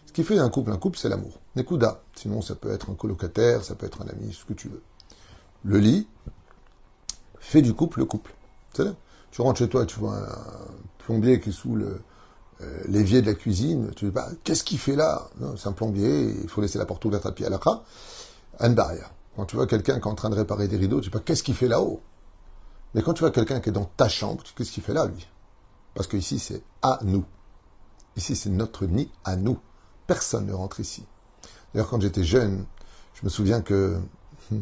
[0.06, 1.38] Ce qui fait un couple, un couple, c'est l'amour.
[1.56, 2.00] Nekuda.
[2.14, 4.80] Sinon, ça peut être un colocataire, ça peut être un ami, ce que tu veux
[5.64, 6.08] le lit
[7.38, 8.34] fait du couple le couple.
[9.30, 10.66] Tu rentres chez toi, tu vois un
[10.98, 11.98] plombier qui est sous euh,
[12.86, 15.28] l'évier de la cuisine, tu dis pas, qu'est-ce qu'il fait là?
[15.56, 17.58] C'est un plombier, il faut laisser la porte ouverte à pied à la
[18.60, 19.12] une barrière.
[19.36, 21.20] Quand tu vois quelqu'un qui est en train de réparer des rideaux, tu dis pas,
[21.20, 22.00] qu'est-ce qu'il fait là-haut?
[22.94, 24.92] Mais quand tu vois quelqu'un qui est dans ta chambre, tu dis, qu'est-ce qu'il fait
[24.92, 25.26] là, lui?
[25.94, 27.24] Parce que ici, c'est à nous.
[28.16, 29.58] Ici, c'est notre nid à nous.
[30.06, 31.04] Personne ne rentre ici.
[31.72, 32.66] D'ailleurs, quand j'étais jeune,
[33.14, 33.98] je me souviens que
[34.50, 34.60] hmm,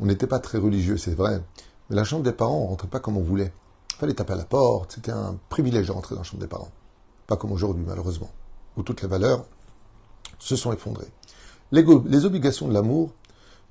[0.00, 1.42] on n'était pas très religieux, c'est vrai.
[1.88, 3.52] Mais la chambre des parents, on rentrait pas comme on voulait.
[3.94, 4.92] Il fallait taper à la porte.
[4.92, 6.70] C'était un privilège de rentrer dans la chambre des parents.
[7.26, 8.30] Pas comme aujourd'hui, malheureusement,
[8.76, 9.44] où toutes les valeurs
[10.38, 11.08] se sont effondrées.
[11.72, 13.10] Les, obligations de l'amour,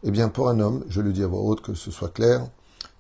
[0.03, 2.45] eh bien, pour un homme, je le dis à voix haute, que ce soit clair,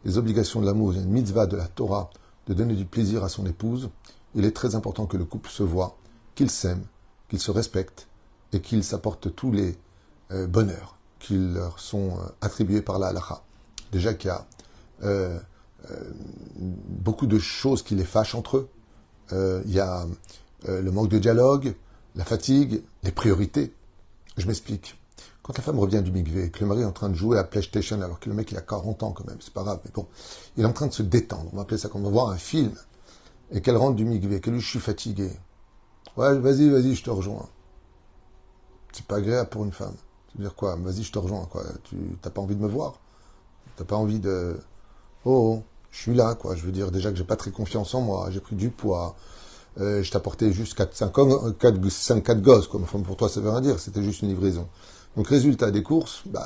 [0.05, 2.09] les obligations de l'amour, il y une mitzvah de la Torah
[2.47, 3.89] de donner du plaisir à son épouse.
[4.35, 5.97] Il est très important que le couple se voit,
[6.35, 6.83] qu'il s'aime,
[7.27, 8.07] qu'il se respecte
[8.53, 9.75] et qu'il s'apporte tous les
[10.31, 13.41] euh, bonheurs qui leur sont euh, attribués par la halakha.
[13.91, 14.45] Déjà qu'il y a
[15.03, 15.39] euh,
[15.89, 16.11] euh,
[16.53, 18.69] beaucoup de choses qui les fâchent entre eux.
[19.65, 20.05] il y a
[20.67, 21.75] le manque de dialogue,
[22.15, 23.73] la fatigue, les priorités.
[24.37, 24.99] Je m'explique.
[25.43, 27.43] Quand la femme revient du migvé, que le mari est en train de jouer à
[27.43, 29.91] PlayStation, alors que le mec il a 40 ans quand même, c'est pas grave, mais
[29.93, 30.07] bon,
[30.57, 32.29] il est en train de se détendre, on va appeler ça comme on va voir
[32.29, 32.73] un film,
[33.51, 35.29] et qu'elle rentre du migvé, que lui je suis fatigué.
[36.17, 37.47] Ouais, vas-y, vas-y, je te rejoins.
[38.91, 39.93] C'est pas agréable pour une femme
[40.41, 40.75] dire quoi?
[40.75, 41.45] Vas-y, je te rejoins.
[41.45, 41.63] Quoi.
[41.83, 42.99] Tu n'as pas envie de me voir?
[43.75, 44.57] T'as pas envie de.
[45.25, 46.55] Oh, oh, je suis là, quoi.
[46.55, 48.29] Je veux dire déjà que j'ai pas très confiance en moi.
[48.31, 49.15] J'ai pris du poids.
[49.79, 52.79] Euh, je t'apportais juste 4-5 4, 5, 4 gosses, quoi.
[52.81, 53.79] Enfin, pour toi, ça veut rien dire.
[53.79, 54.67] C'était juste une livraison.
[55.17, 56.45] Donc, résultat des courses, bah,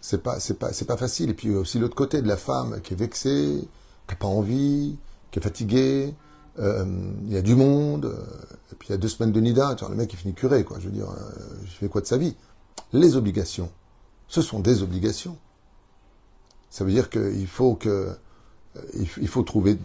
[0.00, 1.30] c'est pas, c'est pas, c'est pas facile.
[1.30, 3.68] Et puis aussi l'autre côté de la femme qui est vexée,
[4.06, 4.96] qui n'a pas envie,
[5.30, 6.14] qui est fatiguée.
[6.58, 6.84] Euh,
[7.24, 8.06] il y a du monde.
[8.06, 8.24] Euh,
[8.72, 9.74] et puis il y a deux semaines de nida.
[9.76, 10.78] Tu vois, le mec il finit curé, quoi.
[10.80, 11.08] Je veux dire,
[11.64, 12.36] je fais quoi de sa vie?
[12.92, 13.70] Les obligations,
[14.28, 15.38] ce sont des obligations.
[16.70, 18.16] Ça veut dire qu'il faut que
[18.76, 19.78] euh, il faut trouver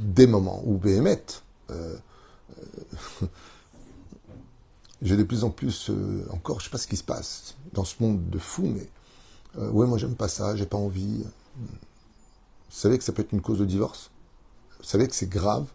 [0.00, 1.22] des moments où Béhémet,
[1.70, 1.96] euh,
[5.02, 7.84] j'ai de plus en plus, euh, encore, je sais pas ce qui se passe dans
[7.84, 8.88] ce monde de fou, mais
[9.58, 11.22] euh, ouais, moi j'aime pas ça, j'ai pas envie.
[11.56, 14.10] Vous savez que ça peut être une cause de divorce?
[14.78, 15.66] Vous savez que c'est grave?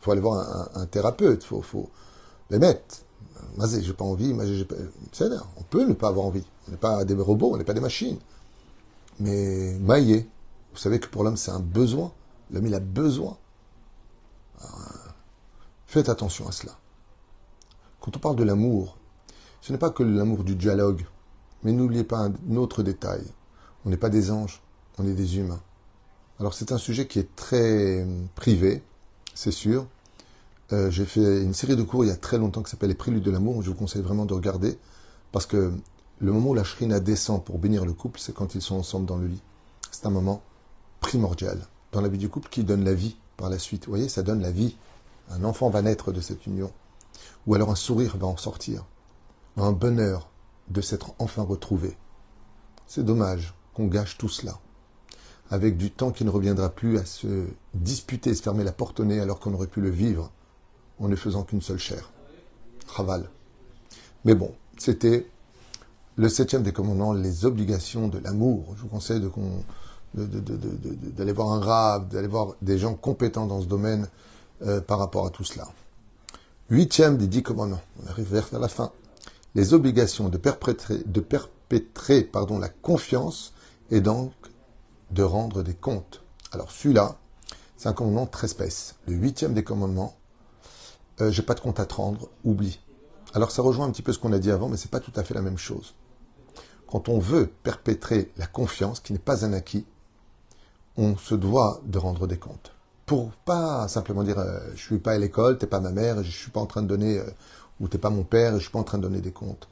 [0.00, 1.90] Il faut aller voir un, thérapeute, faut, faut
[2.50, 2.58] les
[3.56, 4.34] Vas-y, j'ai pas envie,
[5.12, 5.24] c'est
[5.56, 6.44] on peut ne pas avoir envie.
[6.68, 8.18] On n'est pas des robots, on n'est pas des machines.
[9.18, 10.28] Mais mailler,
[10.72, 12.12] vous savez que pour l'homme c'est un besoin.
[12.50, 13.36] L'homme il a besoin.
[15.86, 16.72] faites attention à cela.
[18.00, 18.98] Quand on parle de l'amour,
[19.62, 21.06] ce n'est pas que l'amour du dialogue,
[21.62, 23.24] mais n'oubliez pas un autre détail.
[23.84, 24.60] On n'est pas des anges,
[24.98, 25.62] on est des humains.
[26.38, 28.82] Alors c'est un sujet qui est très hum, privé,
[29.34, 29.86] c'est sûr.
[30.72, 32.96] Euh, j'ai fait une série de cours il y a très longtemps qui s'appelle Les
[32.96, 33.62] Préludes de l'amour.
[33.62, 34.78] Je vous conseille vraiment de regarder
[35.30, 35.72] parce que
[36.18, 39.06] le moment où la shrina descend pour bénir le couple, c'est quand ils sont ensemble
[39.06, 39.42] dans le lit.
[39.90, 40.42] C'est un moment
[41.00, 41.58] primordial
[41.92, 43.84] dans la vie du couple qui donne la vie par la suite.
[43.84, 44.76] Vous voyez, ça donne la vie.
[45.30, 46.72] Un enfant va naître de cette union.
[47.46, 48.84] Ou alors un sourire va en sortir.
[49.56, 50.28] Un bonheur
[50.68, 51.96] de s'être enfin retrouvé.
[52.86, 54.58] C'est dommage qu'on gâche tout cela.
[55.50, 59.04] Avec du temps qui ne reviendra plus à se disputer, se fermer la porte au
[59.04, 60.32] nez alors qu'on aurait pu le vivre
[60.98, 62.10] en ne faisant qu'une seule chair.
[62.88, 63.28] Raval.
[64.24, 65.26] Mais bon, c'était
[66.16, 68.74] le septième des commandements, les obligations de l'amour.
[68.76, 69.20] Je vous conseille
[70.14, 74.08] d'aller voir un rave, d'aller voir des gens compétents dans ce domaine
[74.62, 75.68] euh, par rapport à tout cela.
[76.70, 77.82] Huitième des dix commandements.
[78.02, 78.92] On arrive vers la fin.
[79.54, 83.52] Les obligations de perpétrer, de perpétrer pardon, la confiance
[83.90, 84.32] et donc
[85.10, 86.22] de rendre des comptes.
[86.52, 87.16] Alors celui-là,
[87.76, 88.96] c'est un commandement très spécial.
[89.06, 90.16] Le huitième des commandements,
[91.20, 92.80] euh, j'ai pas de compte à te rendre, oublie.
[93.34, 95.12] Alors ça rejoint un petit peu ce qu'on a dit avant, mais c'est pas tout
[95.16, 95.94] à fait la même chose.
[96.86, 99.84] Quand on veut perpétrer la confiance, qui n'est pas un acquis,
[100.96, 102.72] on se doit de rendre des comptes.
[103.04, 106.30] Pour pas simplement dire euh, je suis pas à l'école, t'es pas ma mère, je
[106.30, 107.30] suis pas en train de donner, euh,
[107.80, 109.68] ou t'es pas mon père, je suis pas en train de donner des comptes.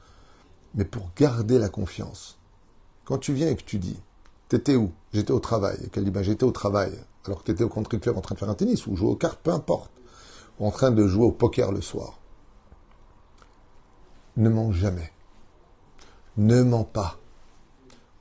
[0.74, 2.38] Mais pour garder la confiance.
[3.04, 3.98] Quand tu viens et que tu dis
[4.48, 4.92] T'étais où?
[5.12, 5.78] J'étais au travail.
[5.84, 6.92] Et qu'elle dit ben, J'étais au travail.
[7.24, 9.08] Alors que tu étais au country club en train de faire un tennis ou jouer
[9.08, 9.90] aux cartes, peu importe.
[10.60, 12.18] En train de jouer au poker le soir.
[14.36, 15.14] Ne mens jamais
[16.36, 17.18] ne mens pas.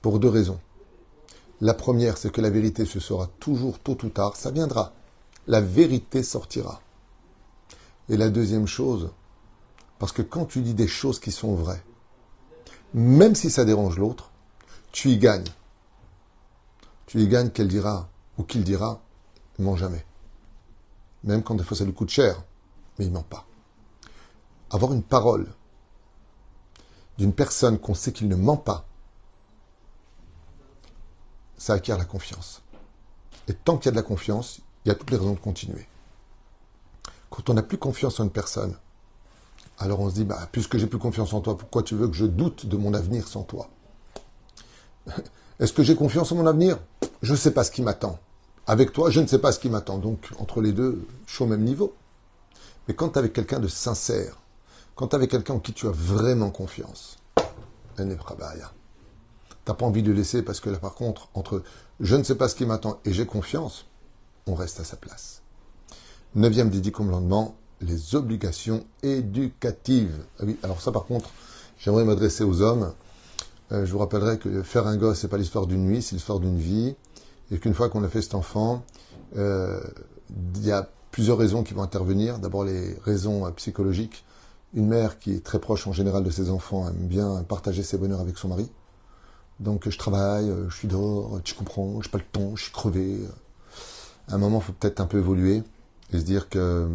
[0.02, 0.60] Pour deux raisons.
[1.62, 4.94] La première, c'est que la vérité se saura toujours tôt ou tard, ça viendra.
[5.48, 6.82] La vérité sortira.
[8.10, 9.12] Et la deuxième chose,
[9.98, 11.84] parce que quand tu dis des choses qui sont vraies,
[12.94, 14.32] même si ça dérange l'autre,
[14.92, 15.50] tu y gagnes.
[17.06, 19.02] Tu y gagnes qu'elle dira ou qu'il dira,
[19.58, 20.06] ment jamais.
[21.24, 22.44] Même quand des fois ça lui coûte cher,
[22.98, 23.46] mais il ment pas.
[24.70, 25.48] Avoir une parole
[27.18, 28.86] d'une personne qu'on sait qu'il ne ment pas,
[31.58, 32.62] ça acquiert la confiance.
[33.48, 35.40] Et tant qu'il y a de la confiance, il y a toutes les raisons de
[35.40, 35.88] continuer.
[37.30, 38.76] Quand on n'a plus confiance en une personne,
[39.80, 42.16] alors on se dit, bah, puisque j'ai plus confiance en toi, pourquoi tu veux que
[42.16, 43.70] je doute de mon avenir sans toi?
[45.60, 46.80] Est-ce que j'ai confiance en mon avenir?
[47.22, 48.20] Je ne sais pas ce qui m'attend.
[48.66, 49.98] Avec toi, je ne sais pas ce qui m'attend.
[49.98, 51.94] Donc, entre les deux, je suis au même niveau.
[52.88, 54.40] Mais quand tu avec quelqu'un de sincère,
[54.96, 57.18] quand tu avec quelqu'un en qui tu as vraiment confiance,
[57.98, 61.64] tu n'as pas envie de laisser parce que là, par contre, entre
[62.00, 63.86] je ne sais pas ce qui m'attend et j'ai confiance,
[64.48, 65.42] on reste à sa place.
[66.36, 66.92] Neuvième des dix
[67.82, 70.24] les obligations éducatives.
[70.40, 71.30] Ah oui, alors ça, par contre,
[71.78, 72.94] j'aimerais m'adresser aux hommes.
[73.72, 76.40] Euh, je vous rappellerai que faire un gosse, c'est pas l'histoire d'une nuit, c'est l'histoire
[76.40, 76.96] d'une vie.
[77.52, 78.84] Et qu'une fois qu'on a fait cet enfant,
[79.38, 79.82] euh,
[80.56, 82.40] il y a plusieurs raisons qui vont intervenir.
[82.40, 84.26] D'abord, les raisons euh, psychologiques
[84.76, 88.00] une mère qui est très proche en général de ses enfants aime bien partager ses
[88.00, 88.72] bonheurs avec son mari.
[89.60, 92.64] Donc je travaille, euh, je suis dehors, tu comprends, je n'ai pas le temps, je
[92.64, 93.20] suis crevé.
[94.30, 95.62] À un moment, il faut peut-être un peu évoluer
[96.12, 96.90] et se dire que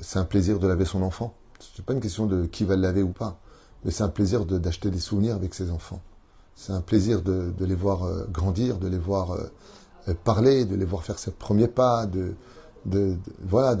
[0.00, 1.34] c'est un plaisir de laver son enfant.
[1.60, 3.38] Ce n'est pas une question de qui va le laver ou pas,
[3.84, 6.00] mais c'est un plaisir d'acheter des souvenirs avec ses enfants.
[6.54, 9.36] C'est un plaisir de, les voir euh, grandir, de les voir
[10.24, 12.34] parler, de les voir faire ses premiers pas, de,
[13.44, 13.76] voilà,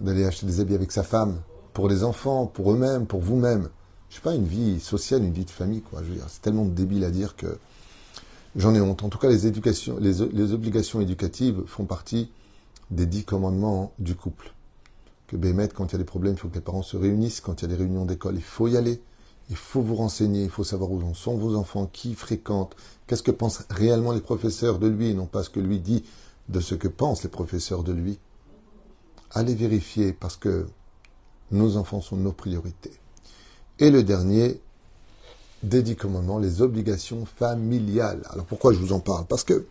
[0.00, 1.40] d'aller acheter des habits avec sa femme,
[1.72, 3.68] pour les enfants, pour eux-mêmes, pour vous-même.
[4.08, 6.00] Je sais pas, une vie sociale, une vie de famille, quoi.
[6.28, 7.58] C'est tellement débile à dire que
[8.56, 9.02] j'en ai honte.
[9.02, 12.30] En tout cas, les, les, obligations éducatives font partie
[12.90, 14.52] des dix commandements du couple.
[15.26, 17.40] Que Bémet, quand il y a des problèmes, il faut que les parents se réunissent.
[17.40, 19.02] Quand il y a des réunions d'école, il faut y aller.
[19.48, 22.74] Il faut vous renseigner, il faut savoir où sont vos enfants, qui fréquentent,
[23.06, 26.04] qu'est-ce que pensent réellement les professeurs de lui, et non pas ce que lui dit
[26.48, 28.18] de ce que pensent les professeurs de lui.
[29.32, 30.66] Allez vérifier, parce que
[31.50, 32.92] nos enfants sont nos priorités.
[33.78, 34.60] Et le dernier,
[35.62, 38.22] des dix commandements, les obligations familiales.
[38.30, 39.26] Alors pourquoi je vous en parle?
[39.26, 39.66] Parce que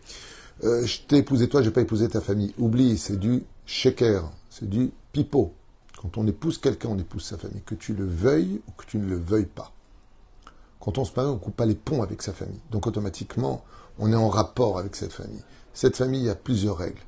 [0.64, 2.54] euh, je t'ai épousé toi, je n'ai pas épousé ta famille.
[2.58, 5.52] Oublie, c'est du shaker, c'est du pipeau.
[6.00, 8.98] Quand on épouse quelqu'un, on épouse sa famille, que tu le veuilles ou que tu
[8.98, 9.72] ne le veuilles pas.
[10.80, 12.60] Quand on se marie, on ne coupe pas les ponts avec sa famille.
[12.70, 13.64] Donc automatiquement,
[13.98, 15.42] on est en rapport avec cette famille.
[15.72, 17.00] Cette famille, a plusieurs règles.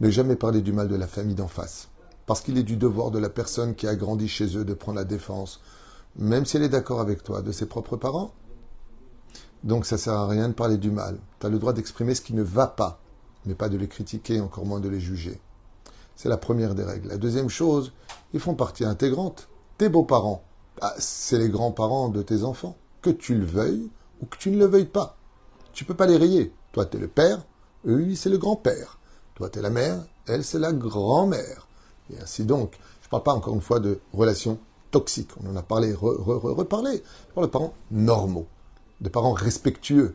[0.00, 1.88] Ne jamais parler du mal de la famille d'en face.
[2.26, 4.98] Parce qu'il est du devoir de la personne qui a grandi chez eux de prendre
[4.98, 5.60] la défense,
[6.16, 8.32] même si elle est d'accord avec toi, de ses propres parents.
[9.64, 11.18] Donc ça sert à rien de parler du mal.
[11.40, 13.00] Tu as le droit d'exprimer ce qui ne va pas,
[13.46, 15.40] mais pas de les critiquer, encore moins de les juger.
[16.22, 17.08] C'est la première des règles.
[17.08, 17.90] La deuxième chose,
[18.32, 19.48] ils font partie intégrante.
[19.76, 20.44] Tes beaux-parents,
[20.80, 22.76] ah, c'est les grands-parents de tes enfants.
[23.00, 25.16] Que tu le veuilles ou que tu ne le veuilles pas.
[25.72, 26.52] Tu peux pas les rayer.
[26.70, 27.44] Toi, tu es le père,
[27.86, 29.00] eux, c'est le grand-père.
[29.34, 31.66] Toi, tu es la mère, elle, c'est la grand-mère.
[32.14, 32.78] Et ainsi donc.
[33.00, 34.60] Je ne parle pas encore une fois de relations
[34.92, 35.32] toxiques.
[35.42, 37.02] On en a parlé, reparlé.
[37.30, 38.46] Je parle de parents normaux,
[39.00, 40.14] de parents respectueux.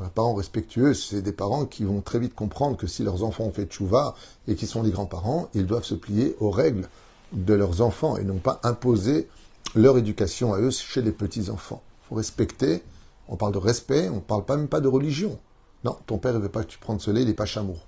[0.00, 3.44] Les parents respectueux, c'est des parents qui vont très vite comprendre que si leurs enfants
[3.44, 4.14] ont fait tchouva
[4.46, 6.88] et qui sont des grands-parents, ils doivent se plier aux règles
[7.32, 9.28] de leurs enfants et non pas imposer
[9.74, 11.82] leur éducation à eux chez les petits-enfants.
[12.04, 12.82] Il faut respecter,
[13.26, 15.36] on parle de respect, on ne parle pas même pas de religion.
[15.84, 17.86] Non, ton père ne veut pas que tu prennes ce lait, il n'est pas chamour.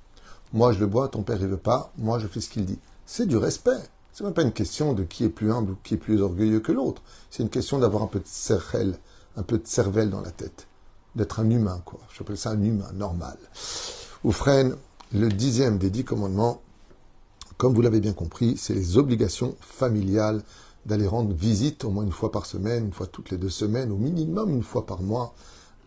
[0.53, 2.79] Moi je le bois, ton père ne veut pas, moi je fais ce qu'il dit.
[3.07, 3.71] C'est du respect.
[4.13, 6.61] C'est même pas une question de qui est plus humble ou qui est plus orgueilleux
[6.61, 7.03] que l'autre.
[7.31, 8.99] C'est une question d'avoir un peu de cervelle,
[9.37, 10.67] un peu de cervelle dans la tête.
[11.17, 12.01] D'être un humain, quoi.
[12.17, 13.37] J'appelle ça un humain normal.
[14.25, 14.77] Oufren,
[15.13, 16.61] le dixième des dix commandements,
[17.57, 20.43] comme vous l'avez bien compris, c'est les obligations familiales
[20.87, 23.91] d'aller rendre visite au moins une fois par semaine, une fois toutes les deux semaines,
[23.91, 25.35] au minimum une fois par mois,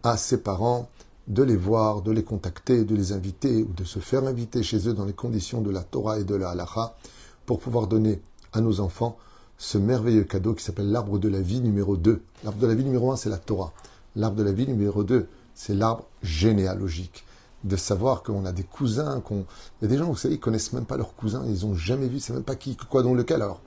[0.03, 0.89] à ses parents,
[1.27, 4.88] de les voir, de les contacter, de les inviter ou de se faire inviter chez
[4.89, 6.95] eux dans les conditions de la Torah et de la Halacha
[7.45, 9.17] pour pouvoir donner à nos enfants
[9.57, 12.21] ce merveilleux cadeau qui s'appelle l'arbre de la vie numéro 2.
[12.43, 13.71] L'arbre de la vie numéro 1, c'est la Torah.
[14.15, 17.26] L'arbre de la vie numéro 2, c'est l'arbre généalogique.
[17.63, 19.45] De savoir qu'on a des cousins, qu'on.
[19.82, 21.76] Il y a des gens, vous savez, ils connaissent même pas leurs cousins, ils ont
[21.76, 23.41] jamais vu, c'est même pas qui, quoi, dans lequel.
[23.41, 23.62] Alors,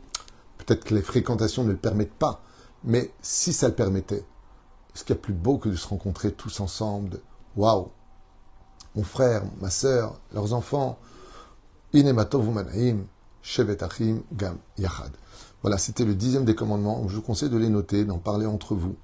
[0.59, 2.42] peut-être que les fréquentations ne le permettent pas,
[2.85, 4.24] mais si ça le permettait,
[4.92, 7.20] ce qu'il y a plus beau que de se rencontrer tous ensemble,
[7.56, 7.88] waouh,
[8.94, 10.98] mon frère, ma sœur, leurs enfants,
[11.92, 12.50] Inematov
[13.42, 15.12] Shevetachim Gam Yachad.
[15.62, 17.06] Voilà, c'était le dixième des commandements.
[17.09, 18.96] Je vous conseille de les noter, d'en parler entre vous.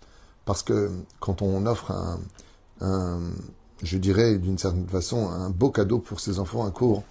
[0.44, 1.92] Parce que quand on offre
[2.80, 3.20] un,
[3.82, 7.02] je dirais d'une certaine façon, un beau cadeau pour ses enfants, un cours,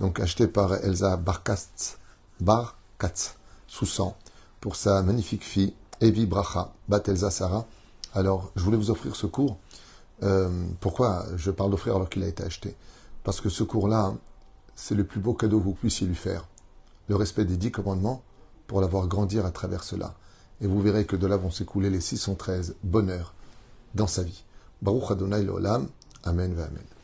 [0.00, 1.98] donc acheté par Elsa Barkatz,
[2.40, 3.36] Barkatz,
[3.66, 4.16] sous sang,
[4.60, 7.66] pour sa magnifique fille, Evi Bracha, Bat Elsa Sarah.
[8.14, 9.58] Alors, je voulais vous offrir ce cours.
[10.22, 12.74] Euh, pourquoi je parle d'offrir alors qu'il a été acheté?
[13.24, 14.14] Parce que ce cours-là,
[14.74, 16.46] c'est le plus beau cadeau que vous puissiez lui faire
[17.08, 18.22] le respect des dix commandements
[18.66, 20.14] pour l'avoir grandir à travers cela.
[20.60, 23.34] Et vous verrez que de là vont s'écouler les 613 bonheurs
[23.94, 24.44] dans sa vie.
[24.82, 25.44] Baruch Adonai
[26.24, 26.95] Amen Amen.